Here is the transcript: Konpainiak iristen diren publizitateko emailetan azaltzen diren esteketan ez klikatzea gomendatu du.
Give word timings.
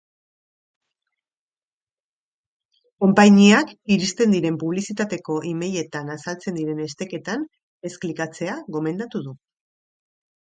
Konpainiak 3.03 3.73
iristen 3.95 4.33
diren 4.35 4.57
publizitateko 4.63 5.35
emailetan 5.51 6.09
azaltzen 6.15 6.57
diren 6.61 6.81
esteketan 6.89 7.43
ez 7.91 7.95
klikatzea 8.07 8.57
gomendatu 8.77 9.23
du. 9.29 9.35